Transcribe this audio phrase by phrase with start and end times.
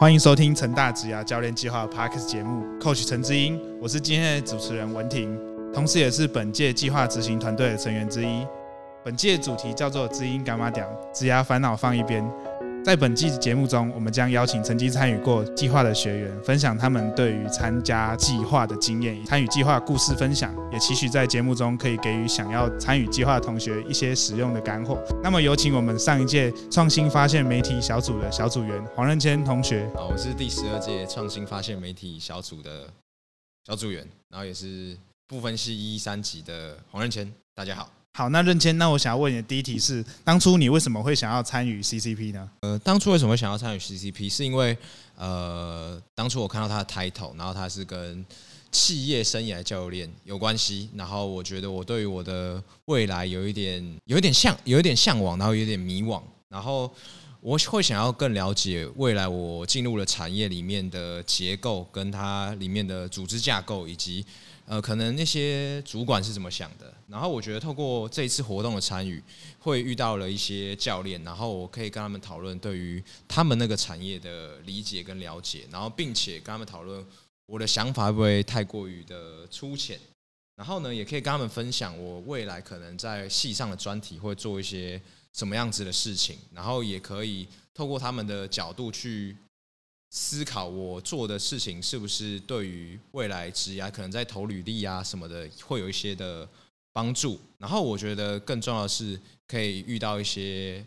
[0.00, 5.38] 欢迎收听成大职涯教练计划 Parks 节目，Coach 陈之英，我是今天的主持人文婷，
[5.74, 8.46] 同时也是本届计划执行团队的成员之一。
[9.04, 12.24] 本届主题叫做“知音干妈讲”，职涯烦恼放一边。
[12.82, 24.98] 在本季节目中，我们将邀请曾经参与过计划的学员，分享他们对于参加计划的经验，参与计划故事分享，也期许在节目中可以给予想要参与计划的同学一些实用的干货。
[25.22, 29.88] 那么，有请我们上一届创新发现媒体小组的小组员黄任谦同学。
[29.94, 32.88] 好，我是第十二届创新发现媒体小组的
[33.66, 34.96] 小组员，然后也是
[35.28, 37.30] 不分系一三级的黄任谦。
[37.54, 37.99] 大家好。
[38.12, 42.50] 好，那任谦，那我想要问你的第一题是：当初你为什么会想要参与 CCP 呢？
[42.60, 44.28] 呃，当初为什么想要参与 CCP？
[44.28, 44.76] 是因为
[45.16, 48.24] 呃，当初我看到他的 title，然后他是跟
[48.72, 56.92] 企业生涯教练有关系，然后我觉得我对于我的未来有一点有一点向有一点向往，然后有点迷惘，然后
[57.40, 64.26] 我会想要更了解未来我进入了产业里面的结构，跟它里面的组织架构以及。
[64.70, 66.94] 呃，可能那些主管是怎么想的？
[67.08, 69.20] 然后我觉得透过这一次活动的参与，
[69.58, 77.04] 会遇到了一些教练，然后我可以跟他们讨论对于他们那个产业的理解跟了解，然后并且跟他们讨论
[77.46, 79.98] 我的想法会不会太过于的粗浅，
[80.54, 89.36] 然后呢，也可以跟他们分享我未来可能在系上的专题会做一些什么样子的事情，然后也可以透过他们的角度去。
[90.10, 96.48] 思考我做的事情是不是对于未来职业可能在投履历啊什么的会有一些的
[96.92, 97.40] 帮助。
[97.58, 100.84] 然后我觉得更重要的是可以遇到一些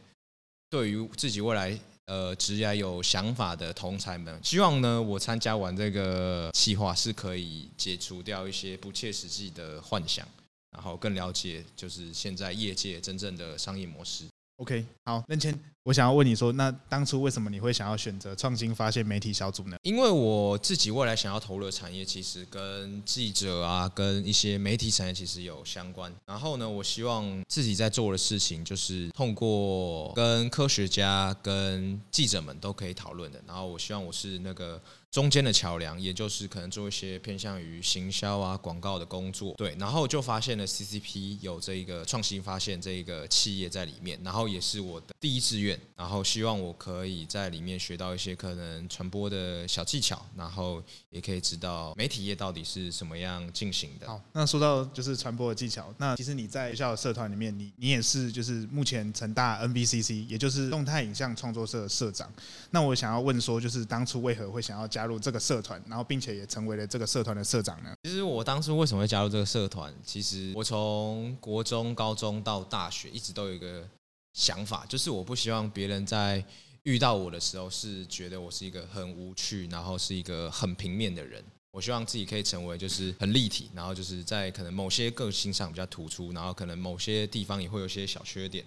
[0.70, 4.38] 对于自己未来呃职业有想法的同才们。
[4.44, 10.28] 希望呢，我参加完这个计划是可以解除掉一些不切实际的幻想，
[10.72, 14.26] 然后更了解就是现在业界真正的商业模式。
[14.58, 15.58] OK，好，任谦。
[15.84, 19.76] 我想要问你说，那当初为什么你会想要选择创新发现媒体小组呢？
[19.82, 26.10] 因为我自己未来想要投入的产业，其实跟记者啊，跟一些媒体产业其实有相关。
[26.26, 33.44] 然后呢，我希望自己在做的事情，就是通过跟科学家、跟记者们都可以讨论的。
[33.46, 34.82] 然后我希望我是那个
[35.12, 39.54] 中间的桥梁，也就是可能做一些偏向于行销啊、广告的工作。
[39.58, 45.73] 对，然后就发现了 CCP 有这一个创新发现这一个企业在里面，然后也是我的第一志愿。
[45.96, 54.08] 然后希望我可以在里面学到一些可能传播的小技巧，然后也可以知道媒体业到底是什么样进行的。
[54.08, 62.32] 好，那说到就是传播的技巧，那其实你在学校的社团里面，你你也是就是目前成大 NBCC，也就是动态影像创作社的社长。
[62.72, 67.94] 那我想要问说，就是当初为何会想要加入这个社团，然后并且也成为了这个社团的社长呢？
[68.04, 69.94] 其实我当初为什么会加入这个社团？
[70.06, 73.88] 其实我从国中、高中到大学，一直都有一个。
[74.34, 76.44] 想法就是我不希望别人在
[76.84, 81.44] 遇到我的时候是觉得我是一个很无趣，然后是一个很平面的人。
[81.72, 88.66] 我希望自己可以成为就是很立体，然后就是在可能某些个性上比较突出，然后可能某些地方也会有些小缺点。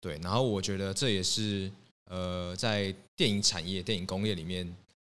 [0.00, 1.70] 对，然后我觉得这也是
[2.04, 4.70] 呃在电影产业、电影工业里面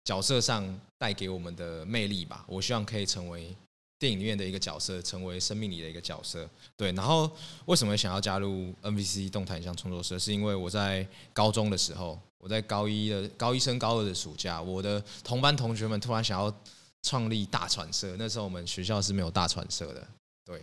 [0.03, 2.45] 角色上带给我们的魅力吧。
[2.47, 3.55] 我希望可以成为。
[3.99, 6.47] 电影里面的一个角色，成为生命里的一个角色。
[6.75, 7.29] 对，然后
[7.65, 10.19] 为什么想要加入 NVC 动态影像创作社？
[10.19, 16.55] 是因为我在高中的时候，我在高一的高一升高二的暑假，我的同班同学们突然想要
[17.01, 18.15] 创立大传社。
[18.19, 20.07] 那时候我们学校是没有大传社的，
[20.45, 20.61] 对。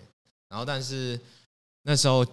[0.49, 1.19] 然后但是
[1.83, 2.25] 那时候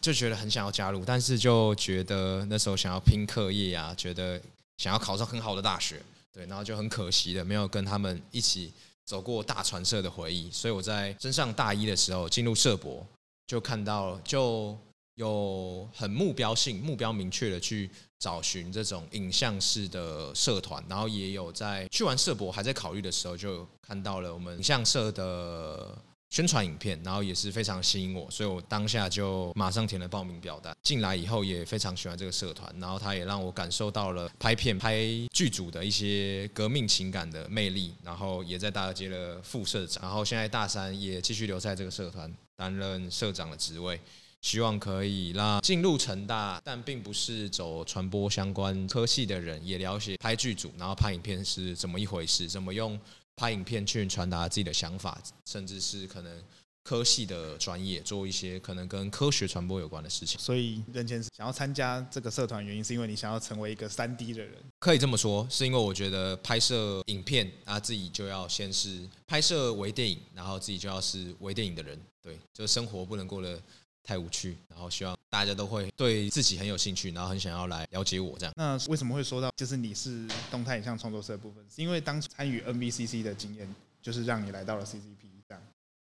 [0.00, 4.42] 就觉得很想要加入，但是就觉得那时候想要拼课业啊，觉得
[4.78, 8.72] 想要考上很好的大学，对，然后就很可惜的没有跟他们一起。
[9.04, 13.06] 走过大传社的回忆，所以我在升上大一的时候进入社博，
[13.46, 14.76] 就看到就
[15.14, 25.96] 有很目标性、目标明确的去找寻这种影像式的社团，然后也有在去完社博还在考虑的时候，就看到了我们影像社的。
[26.32, 30.74] 宣传影片，然后也是非常吸引我，所以我当下就马上填了报名表单。
[30.82, 37.92] 进来以后也非常喜欢这个社团，然后他也让我感受到了拍片、拍剧组的一些革命情感的魅力。
[38.02, 44.00] 然后也在大二接了副社长，然后现在大三也继续留在这个社团担任社长的职位，
[44.40, 52.98] 希望可以让进入成大但并不是走传播相关科系的人也了解拍剧组，然后拍影片是怎么一回事，怎么用。
[53.36, 56.42] 拍影片去传达自己的想法，甚至是可能
[56.82, 60.40] 科系的专业做一些可能跟科学传播有关的事情。
[60.40, 64.52] 所以任先生想要参加这个社团，原因是因为你想要成为一个三 D 的人。
[64.78, 71.98] 可以这么说，是因为我觉得拍摄影片啊，自己就要先是拍摄微电影，然后自己就要是微电影的人。
[72.20, 73.60] 对，就生活不能过得
[74.02, 78.52] 太无趣，然后希望大家都会对自己很有兴趣，然后很想要来了解我这样。
[78.56, 81.64] 那为什么会说到就是你是动态影像创作社的部分？
[81.70, 85.62] 是因为当参与 NBCC 的经验，就是让你来到了 CCP 这样。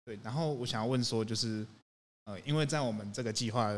[0.05, 1.65] 对，然后我想要问说，就是
[2.25, 3.69] 呃，因为在我们这个计划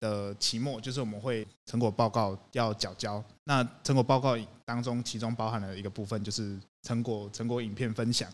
[0.00, 8.32] 的期末，就是我们会成果报告要缴交，那成果报告当中，其中包含了一个部分就是成果成果影片分享。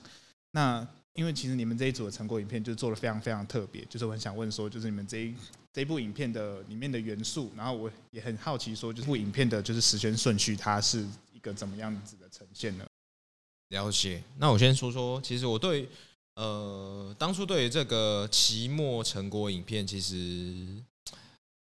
[0.50, 5.34] 那因为其实你们这一组的成果影片就做的非常非常特别，就是我很想问说，就是你们这一
[5.72, 12.84] 这部影片的里面的元素，然后我也很好奇说，就是部影片的就是时间顺序，它是一个怎么样子的呈现呢？
[13.68, 14.22] 了解。
[14.38, 15.88] 那我先说说，其实我对
[16.34, 20.66] 呃当初对于这个期末成果影片，其实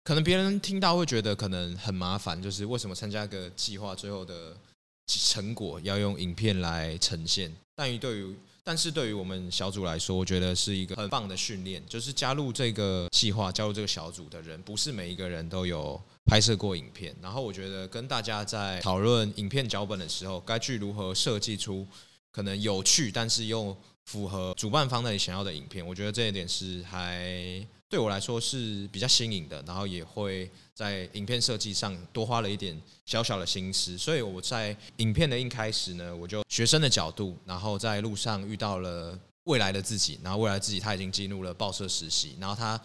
[0.03, 4.57] 可能别人听到会觉得可能很麻烦，就是为什么参加个计划最后的
[5.05, 7.51] 成果要用影片来呈现？
[7.75, 11.83] 但于对于但是对于我们小组来说，我觉得是一个很棒的训练。
[11.87, 17.15] 就是加入这个计划、加入这个小组的人，不是每一个人都有拍摄过影片。
[17.21, 21.85] 然后我觉得跟大家在讨论影片脚本的时候，该去如何设计出
[22.31, 23.75] 可能有趣，但是又
[24.05, 27.65] 符合主办方那里想要的影片，我觉得这一点是还。
[27.93, 32.75] 对我来说是比较新颖的，然后也会在影片设计上多花了一点
[33.05, 42.81] 小小的心思，所以我在影片的一开始呢，我就学生的角度，然后在路上遇到了未来的自己，然后未来自己他已经进入了报社实习，然后他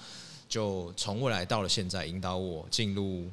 [0.47, 3.33] 就从未来到了现在，引导我进入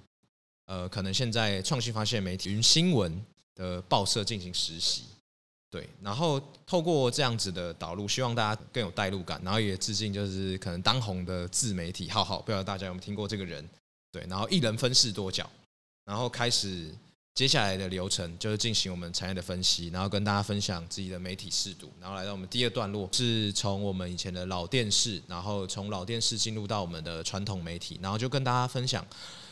[0.68, 3.22] 呃可能现在创新发现媒体云新闻
[3.54, 5.04] 的报社进行实习。
[5.76, 13.68] 对，然后透过这样子的导入，希望大家更有代入感，然后也致敬就是可能当红的自媒体浩浩，不知道大家有没有听过这个人？
[14.10, 15.50] 对，然后一人分饰多角，
[16.06, 16.90] 然后开始
[17.34, 29.06] 接下来的流程就是进行我们产业的分析，然后跟大家分享自己的媒体视读，然后来到我们第二段落是从我们以前的老电视，然后从老电视进入到我们的传统媒体，然后就跟大家分享。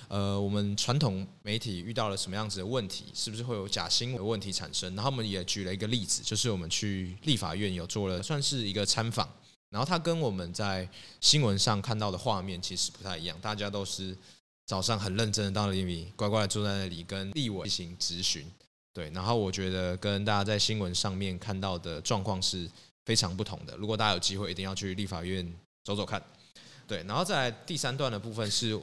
[0.09, 3.05] 呃，我们传统媒体遇到了什么样子的问题？
[3.13, 4.93] 是不是会有假新闻的问题产生？
[4.95, 9.27] 然后我们也举了一个例子，就是我们去立法院有做了算是一个参访，
[9.69, 10.87] 然后它跟我们在
[11.19, 13.35] 新闻上看到的画面其实不太一样。
[13.41, 14.15] 大家都是
[14.67, 18.45] 早上很认真的到那里，乖乖的坐在那里跟立委进行质询。
[18.93, 22.69] 对，然后我觉得跟大家在新闻上面看到的状况是
[23.05, 23.75] 非常不同的。
[23.77, 25.51] 如果大家有机会，一定要去立法院
[25.83, 26.21] 走走看。
[26.87, 28.79] 对，然后再来第三段的部分是。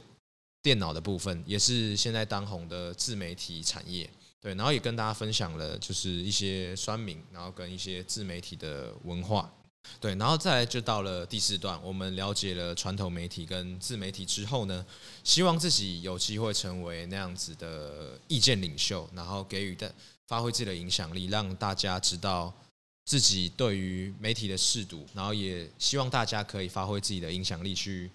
[0.61, 4.09] 电脑的部分也是现在当红的自媒体产业，
[4.39, 9.51] 对，然后也跟大家分享了就是一些酸民，然后跟一些自媒体的文化，
[9.99, 14.85] 对，然后再来就到了第四段，我们了解了传统媒体跟自媒体之后呢，
[15.23, 19.93] 希望自己有机会成为那样子的意见领袖，然后给予的
[20.27, 22.53] 发挥自己的影响力，让大家知道
[23.05, 28.11] 自己对于媒体的视读，然后也希望大家可以发挥自己的影响力去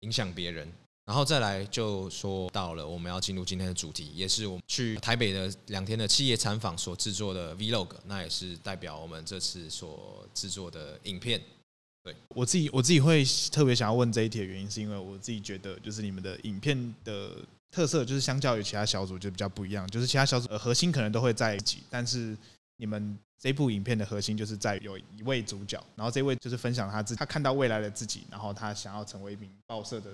[0.00, 0.70] 影响别人。
[1.08, 11.40] 然后再来就说到了，我们要进入今天的主题，也是我们去台北的两天的企业参访所制作的 Vlog，那也是代表我们这次所制作的影片。
[12.04, 17.30] 对我自己，我自己会特别想要问这一题的原因，是因为我自己觉得，就是你们的影片的
[17.70, 22.36] 特色，就是相较于其他小组就比较不一样，就是其他小组的核心可能都会在一起，但是
[22.76, 30.10] 你们这部影片的核心就是在有一位主角，然后这位就是分享他自己他看到未来的自己，然后他想要成为一名报社的。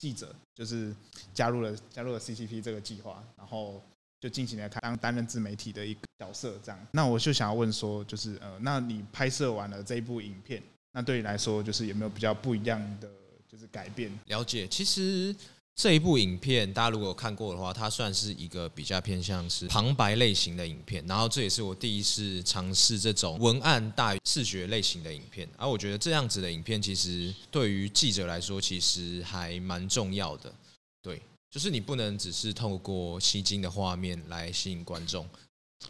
[0.00, 0.92] 记者就是
[1.34, 3.80] 加入了加入了 CCP 这个计划，然后
[4.18, 6.86] 就进行来看当担任自媒体的一个角色，这样。
[6.92, 13.08] 那我就想要问说，就是呃，那你拍摄完了这一部影片，那对你来说就是有没有比较不一样的
[13.46, 14.10] 就是改变？
[14.24, 15.36] 了解，其实。
[15.76, 21.02] 这一部影片，大家如果有看过的话，它算是一个比较偏向是旁白类型的影片。
[21.06, 25.48] 然后这也是我第一次尝试这种文案大于视觉类型的影片。
[25.56, 30.52] 而我觉得这样子的影片，其实对于记者来说，其实还蛮重要的。
[31.00, 35.26] 对，就是你不能只是透过吸睛的画面来吸引观众，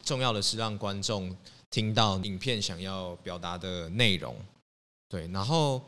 [0.04, 1.36] 重要的是让观众
[1.68, 4.36] 听到影片想要表达的内容。
[5.08, 5.82] 对，然后。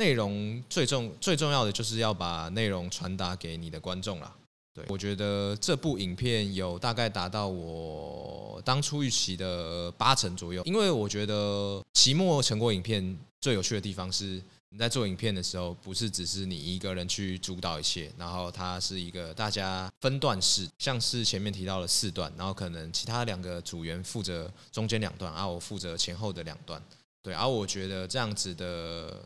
[0.00, 4.34] 内容最重最重要的就是要把内容传达给你的观众啦。
[4.72, 14.40] 对我觉得这部影片有大概达到我当初预期的八成左右，因为我觉得期末成果影片最有趣的地方是
[14.70, 26.82] 你在做影片的时候，不是只是你一个人去主导一切，然后它是一个大家分段式，像是前面提到了四段，然后可能其他两个组员负责中间两段，而我负责前后的两段。
[27.22, 29.20] 对，而我觉得这样子的。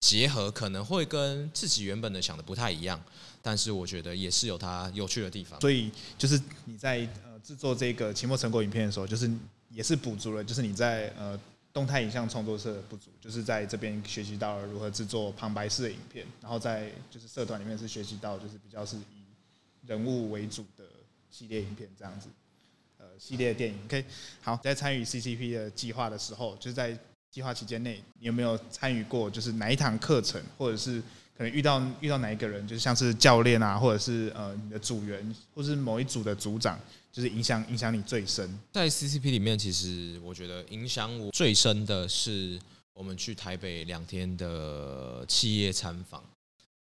[0.00, 3.00] 结合可能会跟自己原本的想的不太一样，
[3.42, 5.60] 但是我觉得也是有它有趣的地方。
[5.60, 9.30] 所以就是你在呃制作这个期末成果影片的时候，就是
[9.70, 11.38] 也是补足了，就是你在呃
[11.72, 19.24] 动态影像创作社的不足，就是在这边学习到了如何制作旁白式的影片，然后在就是社团里面是学习到就是比较是以
[19.86, 20.84] 人物为主的
[21.30, 22.28] 系列影片这样子，
[22.98, 23.78] 呃，系列电影。
[23.84, 24.04] OK，
[24.40, 26.98] 好，在参与 CCP 的计划的时候，就是在
[27.30, 31.00] 计划期间内，你有没有参与过就是哪一堂课程，或者是
[31.36, 36.78] 可能遇到遇到哪一个人，就是像是教练啊，或者是呃你的组员，或是某一组的组长，
[37.12, 38.58] 就是影响影响你最深？
[38.72, 42.58] 在 CCP 里面，其实我觉得影响我最深的是
[42.92, 46.22] 我们去台北两天的企业参访。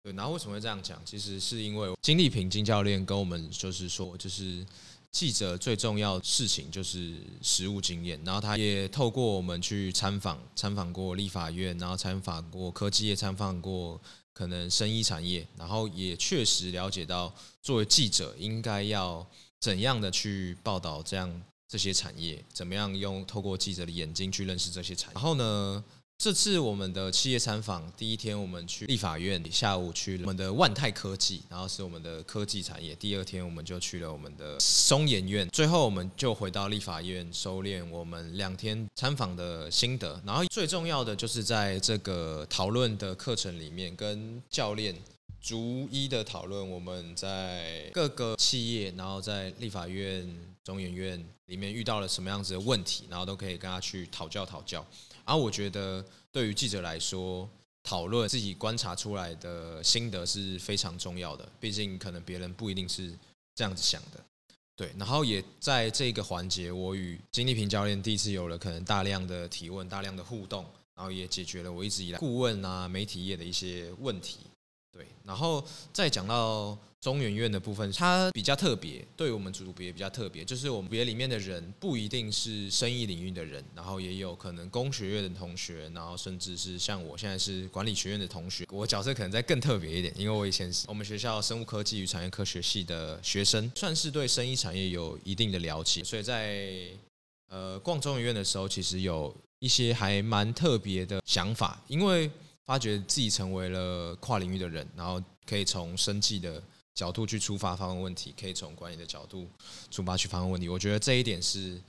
[0.04, 1.02] 对，然后为什么会这样讲？
[1.04, 4.64] 其实是因为金立平金教练跟我们就是说，就是
[5.12, 8.20] 记者最重要事情就是实务经验。
[8.26, 14.02] 然后他也透过我们去参访，参访过立法院，然后参访过科技业，参访过
[14.34, 19.26] 可能生医产业，然后也确实了解到，作为记者应该要
[19.60, 25.14] 怎样的去报道这样这些产业，怎么样用透过记者的眼睛去认识这些产业。
[25.14, 25.84] 然后呢？
[26.18, 32.96] 这次我们的企业参访，第一天我们去立法院，下午去我们的万泰科技，然后是我们的科技产业。
[32.96, 40.20] 第二天我们就去了我们的松研院，最后我们就回到立法院收敛我们两天参访的心得。
[40.26, 44.96] 然后最重要的就是在这个讨论的课程里面，跟教练
[45.42, 50.26] 逐一的讨论我们在各个企业，然后在立法院、
[50.64, 54.84] 中研院里面遇到了什么样子的问题，然后都可以跟他去讨教讨教。
[55.26, 57.50] 而我觉得，对于记者来说，
[57.84, 61.48] 讨论自己观察出来的心得是非常重要的。
[61.60, 63.12] 毕竟，可能别人不一定是
[63.54, 64.24] 这样子想的。
[64.76, 70.66] 对，然后也在这个环节，我与金立平教练第一次有了可能大量的提问、大量的互动，
[70.96, 74.40] 然后也解决了我一直以来顾问啊、媒体业的一些问题。
[74.96, 75.62] 对，然后
[75.92, 96.88] 再讲到中原院的部分，它比较特别，对于我们组别比较特别，就是我们别里面的人不一定是生意领域的人，然后也有可能工学院的同学，然后甚至是像我现在是管理学院的同学，我角色可能再更特别一点，因为我以前是我们学校生物科技与产业科学系的学生，算是对生意产业有一定的了解，所以在
[97.50, 102.32] 呃逛中原院的时候，其实有一些还蛮特别的想法，因为。
[102.66, 106.62] 发觉自己成为了跨领域的人，然后可以从生计的
[106.96, 109.48] 角度去出发发问问题，可以从管理的角度
[109.92, 110.68] 出发去发问问题。
[110.68, 111.80] 我觉得这一点是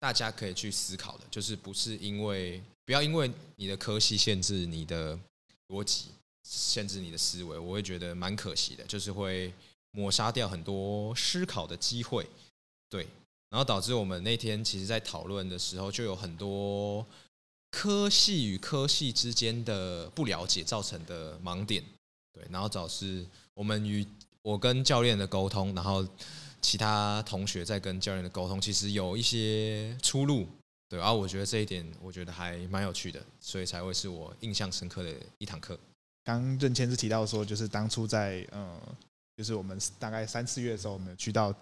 [0.00, 5.18] 大家可以去思考的，就是不是因为不要因为你的科系限制你的
[5.68, 6.06] 逻辑，
[6.42, 9.52] 限制你的思维，我会觉得蛮可惜的，就是会
[9.90, 12.26] 抹杀掉很多思考的机会。
[12.88, 13.06] 对，
[13.50, 17.04] 然后导致我们那天其实在讨论的时候就有很多。
[17.76, 21.82] 科系与科系之间的不了解造成的盲点，
[22.32, 24.06] 对，然后导致我们与
[24.42, 26.06] 我跟教练的沟通，然后
[26.62, 30.46] 其他同学在跟教练的沟通，其实有一些出入，
[30.88, 35.76] 对，然后我觉得这一点我觉得还蛮有趣的，所以才会是我印象深刻的一堂课。
[36.22, 38.80] 刚任谦是提到说，就是当初在呃，
[39.36, 41.52] 就是我们大概三四月的时候，我们去到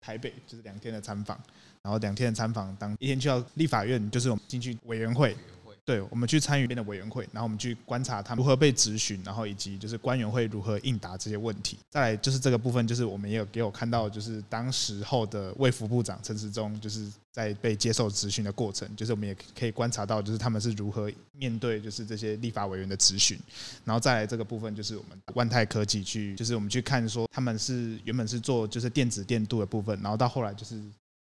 [0.00, 1.36] 台北，就是两天的参访。
[1.82, 5.36] 然后两天的参访，当一天去到立法院，就是我们进去委员会，
[5.84, 11.78] 对，我们去参与边的委员会，然后我们去观察他们如何被质询，然后以及就是官员会如何应答这些问题。
[11.88, 23.38] 再来就是这个部分，就是我们也有给我看到，就是当时候的卫福部长陈时中，就是在被接受质询的过程，就是我们也可以观察到，就是他们是如何面对就是这些立法委员的质询。
[23.82, 30.78] 然后再来这个部分，就是我们万泰科技去，就是我们去看说他们是原本是做就是电子电镀的部分，然后到后来就是。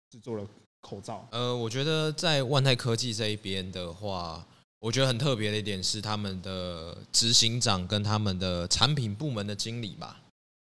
[0.09, 0.45] 制作了
[0.81, 1.27] 口罩。
[1.31, 4.43] 呃，我觉得在万泰科技这一边的话，
[4.79, 10.19] 我觉得很特别的一点是他们的执行长跟他们的产品部门的经理吧，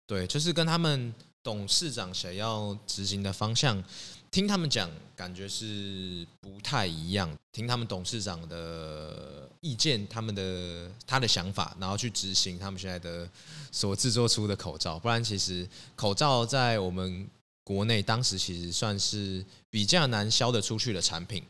[0.06, 3.82] 对，就是跟他们董事长想要执行的方向，
[4.30, 7.28] 听他们讲，感觉是不太一样。
[7.50, 13.28] 听他们董事长的意见，他们的他的想法，然后去执行他们现在的
[13.72, 14.98] 所制作出的口罩。
[15.00, 17.28] 不然，其实口罩在我们。
[17.64, 21.42] 国内当时其实算是比较难销得出去的产品，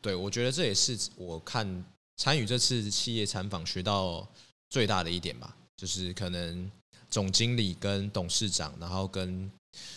[0.00, 1.84] 对我觉得这也是我看
[2.16, 4.26] 参与这次企业参访学到
[4.70, 6.70] 最大的一点吧，就是可能
[7.10, 9.50] 总经理跟董事长，然后跟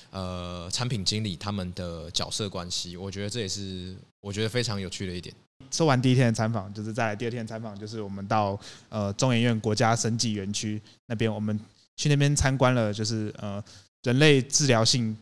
[0.10, 5.34] 呃产品经理他们的角色关系，我觉得这也是我觉得非常有趣的一点。
[5.70, 8.60] 说完第一天的参访，就是在第二天参访，就是我们到
[8.90, 11.58] 呃中研院国家生技园区那边，我们
[11.96, 13.64] 去那边参观了，就是呃
[14.02, 15.16] 人类治疗性。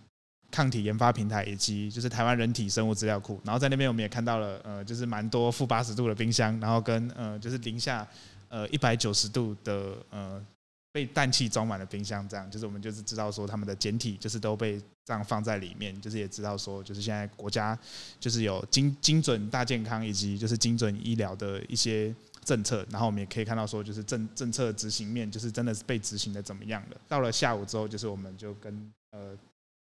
[0.50, 8.08] 抗体研发平台以及就是台湾人体生物资料库，然后在那边我们也看到了，呃，就是蛮多负八十度的冰箱，然后跟呃就是零下
[8.48, 10.44] 呃一百九十度的呃
[10.92, 17.78] 被氮气装满了冰箱，这样就是我们就是知道说他们的简体就是都被这样放在里面，就是也知道说就是现在国家
[18.20, 26.98] 就是有精精准大健康以及就是精准医疗的一些政策，然后我们也可以看到说就是政政策执行面就是真的是被执行的怎么样了。
[27.08, 29.38] 到了下午之后，就是我们就跟呃。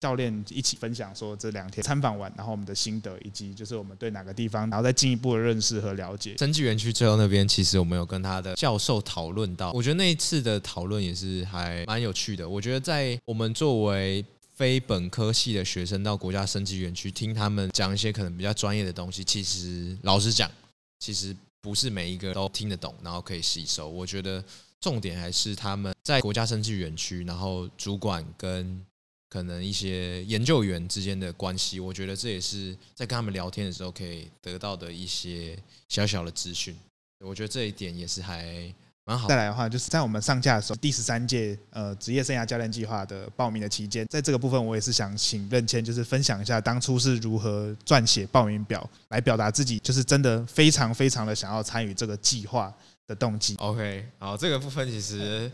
[0.05, 6.37] 教练一起分享说这两天参访完，然后我们的心得，以及就是我们对哪个地方，然后再进一步的认识和了解。
[6.37, 12.47] 生技园区最后那边，其实我们有跟他的教授讨论到，我觉得那一次的讨论也是还蛮有趣的。
[12.47, 20.47] 我觉得在我们作为非本科系的学生到国家生技园区听他们讲一些可能比较专业的东西，其实老实讲，
[20.99, 23.89] 其实不是每一个都听得懂，然后可以吸收。
[23.89, 24.43] 我觉得
[24.79, 28.85] 重点还是他们在国家生技园区，然后主管跟。
[29.29, 35.57] 可能一些研究员之间的关系，我觉得这也是在跟他们聊天的时候可以得到的一些
[35.89, 36.75] 小小的资讯。
[37.19, 38.71] 我觉得这一点也是还
[39.03, 39.27] 蛮好。
[39.27, 52.71] 再来的话，就是在我们上架的时候，第十三届呃职业生涯教练计划的报名的期间，在这个部分，我也是想请任谦，就是分享一下当初是如何撰写报名表，来表达自己就是真的非常非常的想要参与这个计划
[53.07, 53.55] 的动机。
[53.57, 55.51] OK，好，这个部分其实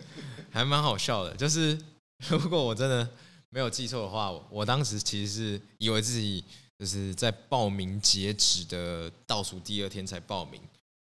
[0.49, 1.79] 还蛮好笑的，就是
[2.29, 3.09] 如果我真的。
[3.53, 6.43] 没有记错的话，我当时其实是以为自己
[6.79, 10.59] 就是在报名截止的倒数第二天才报名，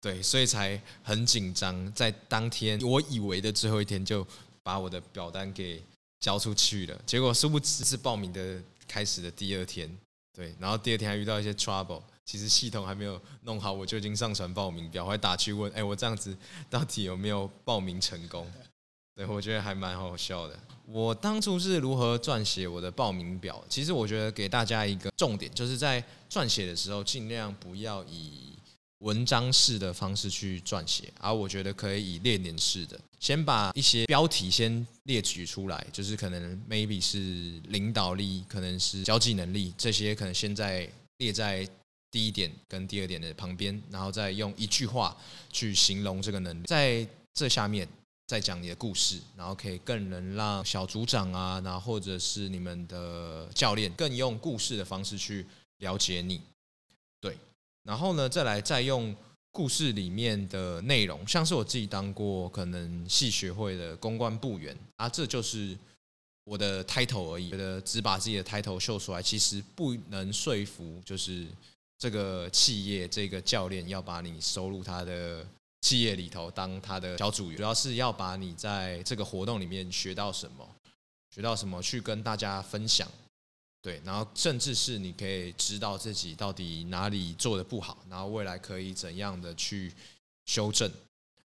[0.02, 1.94] 对，所以才很紧张。
[1.94, 4.26] 在当天我以为的最后一天，就
[4.64, 5.84] 把我的表单给
[6.22, 7.02] 交出去了。
[7.06, 9.94] 结果殊不知是报名的开始的第二天，
[10.34, 16.36] 对，然后第二天还遇到一些 trouble，其实系统还没有弄好，我就已经上传报名表，还打去问，哎，我这样子
[16.70, 18.50] 到底有没有报名成功？
[19.28, 20.58] 我觉得还蛮好笑的。
[20.86, 23.64] 我当初是如何撰写我的报名表？
[23.70, 28.54] 其实我觉得给大家一个重点，就是在撰写的时候，尽量不要以
[29.00, 41.66] 文章式的方式去撰写，而我觉得可以以列点式的，先把一些标题先列举出来，就是可能 maybe 是领导力，可能是交际能力，这些可能现在列在
[42.10, 45.16] 第一点跟第二点的旁边，然后再用一句话
[45.54, 47.88] 去形容这个能力，在这下面。
[48.32, 55.46] 再讲你的故事，然后可以更能让小组长啊，然后或者是你们的教练更用故事的方式去
[55.80, 56.40] 了解你。
[57.20, 57.38] 对，
[57.84, 59.14] 然后呢，再来再用
[59.52, 65.78] 故事里面的内容，像是我自己当过可能系学会的公关部员啊，这就是
[66.46, 67.50] 我的 title 而已。
[67.50, 71.46] 觉得只把自己的 title 秀出来，其实不能说服，就是
[71.98, 75.46] 这个企业这个教练要把你收入他的。
[75.82, 80.68] 企业里头当他的小组员，主要是要把你在这个活动里面学到什么，
[81.34, 83.10] 学到什么去跟大家分享，
[83.82, 89.92] 对，然后甚至是你可以知道自己到底哪里做的不好，然后未来可以怎样的去
[90.46, 90.90] 修正，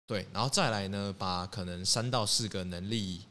[0.07, 3.21] 对，然后再来呢，把可能三到四个能力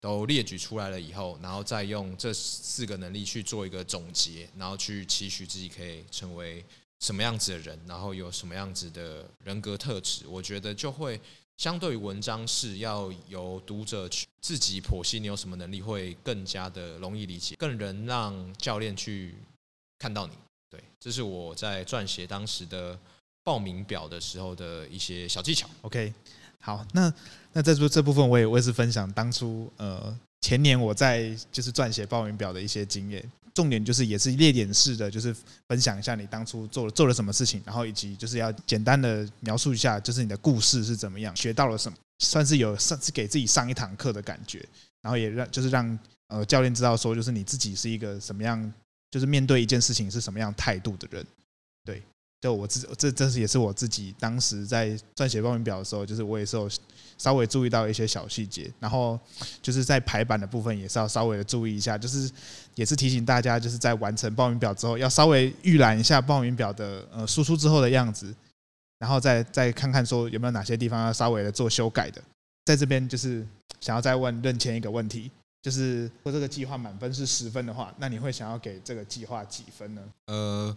[0.00, 6.64] 都列举出来了以后，然后再用这四个能力去做一个总结，然后去期许自己可以成为。
[7.00, 11.20] 什么样子的人，然后有什么样子的人格特质，我觉得就会
[11.56, 19.34] 相对于文章是要由读者去自己剖析你有什么能力，会更加的容易理解，更能让教练去
[19.98, 20.32] 看到你。
[20.70, 22.98] 对，这是我在撰写当时的
[23.42, 25.68] 报名表的时候的一些小技巧。
[25.82, 26.12] OK，
[26.60, 27.12] 好，那
[27.52, 33.30] 那在这这部分我也我也是分享当初呃前年我在就是撰写报名表的一些经验。
[33.54, 35.34] 重点就是也是列点式的，就是
[35.66, 44.64] 分享一下你当初做了做了什么事情，然后以及就是要简单的描述一下，就是你的故事是怎么样，学到了什么，算是有上是给自己上一堂课的感觉，
[45.02, 45.98] 然后也让就是让
[46.28, 48.72] 呃教练知道说，就是你自己是一个什么样，
[49.10, 51.26] 就是面对一件事情是什么样态度的人，
[51.84, 52.00] 对。
[52.40, 56.70] 就我自这这是也是我自己当时在撰写报名表的时候，就是我也是有
[57.18, 59.18] 稍微注意到一些小细节，然后
[59.60, 62.30] 就是在排版的部分也是要稍微的注意一下，就是
[62.76, 68.32] 也是提醒大家，就是在完成报名表之后，要稍微预览一下报名表的呃输出之后的样子，
[69.00, 72.22] 然后再再看看说有没有哪些地方要稍微的做修改的。
[72.64, 73.44] 在这边就是
[73.80, 75.28] 想要再问任谦一个问题，
[75.60, 80.02] 就是如果这个计划满分是十分的话，那你会想要给这个计划几分呢？
[80.26, 80.76] 呃。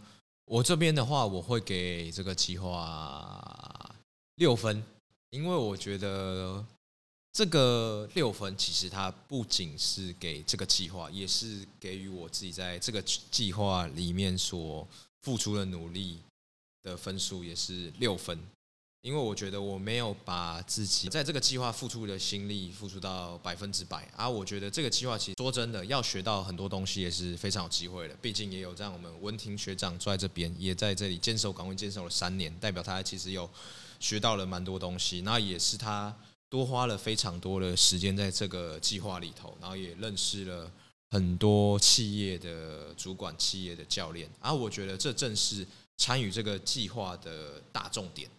[0.52, 3.96] 我这边的话，我会给这个计划
[4.36, 4.84] 六分，
[5.30, 6.62] 因为我觉得
[7.32, 14.86] 这个六分其实它不仅是给这个计划，也是给予我自己在这个计划里面所
[15.22, 16.20] 付出的努力
[16.84, 18.38] 的分数，也是六分。
[19.02, 28.16] 因为我觉得我没有把自己在这个计划付出的心力付出到百分之百，而我觉得这个计划其实说真的要学到很多东西也是非常有机会的。
[28.22, 33.50] 毕竟也有让我们文婷学长坐在这边，也在这里坚守岗位坚守了三年，代表他其实有
[34.00, 35.22] 学到了蛮多东西。
[35.22, 36.16] 那也是他
[36.48, 40.72] 多花了非常多的时间在这个计划里头，然后也认识了
[41.10, 44.30] 很多企业的主管、企业的教练。
[44.40, 45.66] 而我觉得这正是
[45.98, 48.30] 参与这个计划的大重点。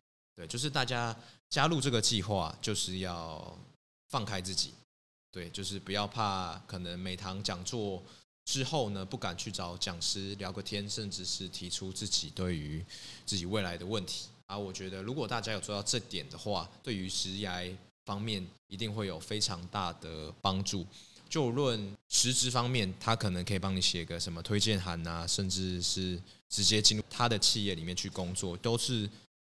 [0.47, 1.17] 就是大家
[1.49, 3.59] 加入这个计划，就是要
[4.09, 4.73] 放开自己。
[5.31, 8.03] 对，就是不要怕，可能每堂讲座
[8.45, 12.85] 之后呢，不敢去找讲师聊个天，甚至是提出自己对于
[13.25, 14.29] 自己未来的问题。
[14.47, 17.75] 啊，我觉得如果大家有做到这点的话，对于职涯
[18.05, 20.87] 方面一定会有非常大的帮助。
[21.31, 29.09] 就论实质方面，他可能可以帮你写个什么推荐函啊，甚至是直接进入他的企业里面去工作，都是。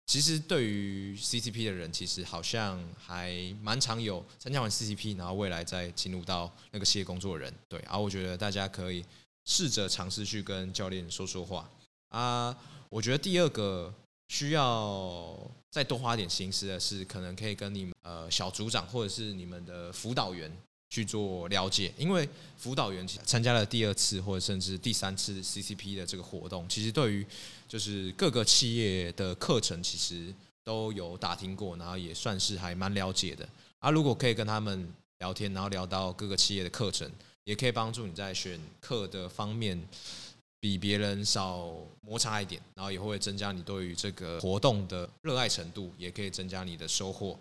[0.10, 7.54] 其实对于 CCP 的人，其实好像还蛮常有参加完 CCP，然后未来再进入到那个企业工作的人。
[7.68, 9.06] 对，然后我觉得大家可以
[9.46, 11.70] 试着尝试去跟教练说说话
[12.08, 12.58] 啊。
[12.90, 13.94] 我觉得第二个
[14.30, 20.52] 需要再多花点心思的是，可能可以跟你们呃小组长或者是你们的辅导员。
[20.90, 27.26] 去做了解，因为辅导员参加了第二次或者甚至第三次 CCP 的这个活动，其实对于
[27.68, 33.48] 就是各个企业的课程，其实都有打听过，然后也算是还蛮了解的。
[33.78, 37.10] 啊，如果可以跟他们聊天，然后聊到各个企业的课程，
[37.44, 39.80] 也可以帮助你在选课的方面
[40.60, 41.72] 比别人少
[42.02, 47.38] 摩擦一点，然后也会增加你对于这个活动的热爱程度，也可以增加你的收获。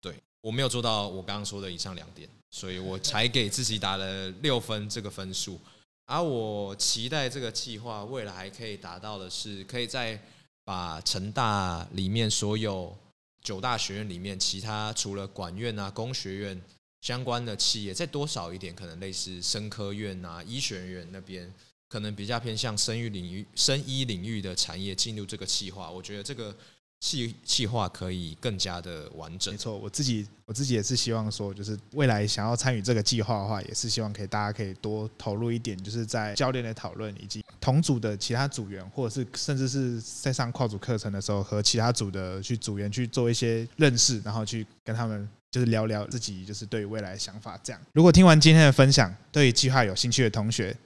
[0.00, 0.14] 对
[0.46, 2.28] 我没有做到我刚刚说的以上两点。
[2.48, 5.60] 所以我才给自己打了六分这个分数，
[6.06, 10.18] 而我期待这个计划未来可以达到的是，可以在
[10.64, 12.96] 把成大里面所有
[13.42, 16.62] 九大学院里面，其他除了管院啊、工学院
[17.02, 21.52] 相关的企业再多少一点，可能类似生科院啊、医学院那边，
[21.88, 26.56] 可能比较偏向生育领域、生医领域的产业进入这个计划，我觉得这个。
[27.00, 29.52] 计计划可以更加的完整。
[29.52, 47.58] 没错，我自己我自己也是希望说，就是未来想要参与这个计划的话，也是希望可以大家可以多投入一点，就是在教练的讨论以及同组的其他组员，或者是甚至是在上跨组课程的时候，和其他组的去组员去做一些认识，然后去跟他们就是聊聊自己就是对未来的想法。
[47.62, 50.76] 这样，如果听完今天的分享，对计划有兴趣的同学，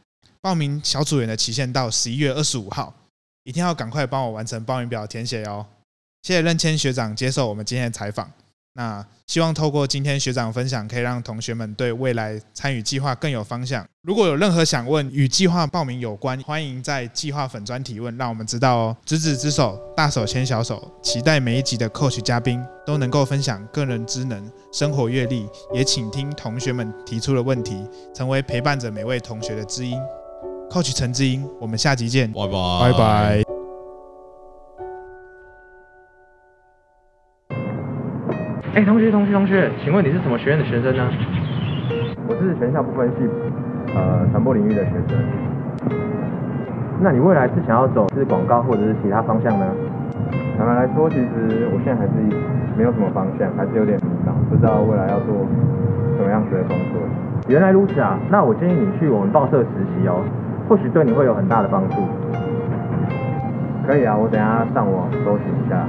[0.40, 2.94] 报名小组员的期限到十一月二十五号，
[3.44, 5.66] 一定要赶快帮我完成报名表填写哦。
[6.22, 8.30] 谢谢任谦学长接受我们今天的采访。
[8.74, 13.84] 那希望透过今天学长分享，可以让同学们对未来参与计划更有方向。
[14.02, 18.96] 如果有任何想问与计划报名有关，欢迎在计划粉专提问，让我们知道哦。
[19.04, 29.98] 执子之手，大手牵小手，期待每一集的 Coach 嘉宾都能够分享个人知能、生活阅历，也请听同学们提出的问题，成为陪伴着每位同学的知音。
[30.70, 33.49] Coach 陈志英，我们下集见，拜拜，拜拜。
[38.72, 41.02] 哎，同学，同学，同学，请问你是什么学院的学生呢？
[42.28, 43.26] 我是全校不分系，
[43.96, 45.18] 呃，传播领域的学生。
[47.00, 49.66] 那你未来是想要走是广告或者是其他方向呢？
[50.56, 52.12] 坦白来说，其实我现在还是
[52.78, 55.34] 没有什么方向，还是有点迷茫，不知道未来要做
[56.16, 57.02] 什么样子的工作。
[57.48, 60.22] 原来如此啊，那我建议你去我们报社实习哦，
[60.68, 61.96] 或许对你会有很大的帮助。
[63.84, 65.82] 可以啊，我等下上网搜寻一下。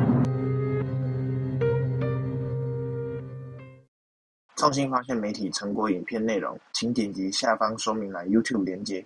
[4.61, 9.03] 创新发现媒体成果影片内容，请点击下方说明栏 YouTube 连接。